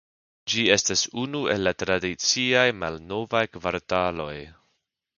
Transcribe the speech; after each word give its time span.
Ĝi 0.53 0.63
estas 0.75 1.03
unu 1.25 1.41
el 1.57 1.61
la 1.69 1.75
tradiciaj 1.85 2.65
malnovaj 2.81 3.45
kvartaloj. 3.55 4.35